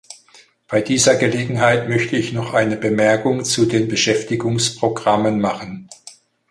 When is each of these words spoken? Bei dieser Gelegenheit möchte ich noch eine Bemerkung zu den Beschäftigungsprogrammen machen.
Bei 0.67 0.81
dieser 0.81 1.15
Gelegenheit 1.15 1.87
möchte 1.87 2.17
ich 2.17 2.33
noch 2.33 2.55
eine 2.55 2.75
Bemerkung 2.75 3.45
zu 3.45 3.67
den 3.67 3.87
Beschäftigungsprogrammen 3.87 5.39
machen. 5.39 5.89